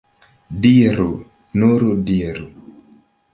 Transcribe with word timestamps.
Diru, 0.63 1.09
nur 1.65 1.85
diru! 2.09 2.49